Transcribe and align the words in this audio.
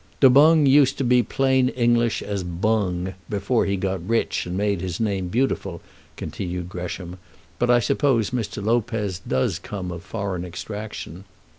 "Du 0.19 0.31
Boung 0.31 0.65
used 0.65 0.97
to 0.97 1.03
be 1.03 1.21
plain 1.21 1.69
English 1.69 2.23
as 2.23 2.43
Bung 2.43 3.13
before 3.29 3.67
he 3.67 3.77
got 3.77 4.03
rich 4.09 4.47
and 4.47 4.57
made 4.57 4.81
his 4.81 4.99
name 4.99 5.27
beautiful," 5.27 5.79
continued 6.17 6.67
Gresham, 6.69 7.19
"but 7.59 7.69
I 7.69 7.77
suppose 7.79 8.31
Mr. 8.31 8.65
Lopez 8.65 9.19
does 9.19 9.59
come 9.59 9.91
of 9.91 10.01
foreign 10.01 10.43
extraction." 10.43 11.23